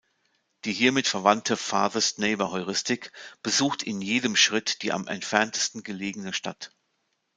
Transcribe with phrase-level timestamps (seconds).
[0.65, 3.11] Die hiermit verwandte "Farthest-Neighbor-Heuristik"
[3.43, 6.71] besucht in jedem Schritt die am entferntesten gelegene Stadt.